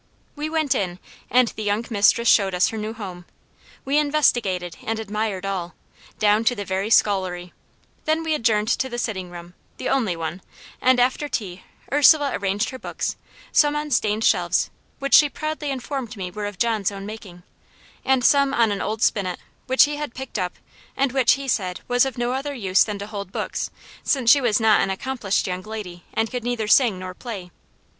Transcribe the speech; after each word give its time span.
We 0.35 0.49
went 0.49 0.73
in, 0.73 0.97
and 1.29 1.49
the 1.49 1.61
young 1.61 1.85
mistress 1.91 2.27
showed 2.27 2.55
us 2.55 2.69
her 2.69 2.77
new 2.79 2.93
house; 2.93 3.23
we 3.85 3.99
investigated 3.99 4.77
and 4.83 4.97
admired 4.97 5.45
all, 5.45 5.75
down 6.17 6.43
to 6.45 6.55
the 6.55 6.65
very 6.65 6.89
scullery; 6.89 7.53
then 8.05 8.23
we 8.23 8.33
adjourned 8.33 8.69
to 8.69 8.89
the 8.89 8.97
sitting 8.97 9.29
room 9.29 9.53
the 9.77 9.89
only 9.89 10.15
one 10.15 10.41
and, 10.81 10.99
after 10.99 11.29
tea, 11.29 11.65
Ursula 11.93 12.31
arranged 12.35 12.71
her 12.71 12.79
books, 12.79 13.15
some 13.51 13.75
on 13.75 13.91
stained 13.91 14.23
shelves, 14.23 14.71
which 14.97 15.13
she 15.13 15.29
proudly 15.29 15.69
informed 15.69 16.17
me 16.17 16.31
were 16.31 16.47
of 16.47 16.57
John's 16.57 16.91
own 16.91 17.05
making, 17.05 17.43
and 18.03 18.25
some 18.25 18.55
on 18.55 18.71
an 18.71 18.81
old 18.81 19.03
spinet, 19.03 19.37
which 19.67 19.83
he 19.83 19.97
had 19.97 20.15
picked 20.15 20.39
up, 20.39 20.55
and 20.97 21.11
which, 21.11 21.33
he 21.33 21.47
said, 21.47 21.81
was 21.87 22.05
of 22.05 22.17
no 22.17 22.31
other 22.33 22.55
use 22.55 22.83
than 22.83 22.97
to 22.97 23.05
hold 23.05 23.31
books, 23.31 23.69
since 24.01 24.31
she 24.31 24.41
was 24.41 24.59
not 24.59 24.81
an 24.81 24.89
accomplished 24.89 25.45
young 25.45 25.61
lady, 25.61 26.05
and 26.11 26.31
could 26.31 26.43
neither 26.43 26.67
sing 26.67 26.97
nor 26.97 27.13
play. 27.13 27.51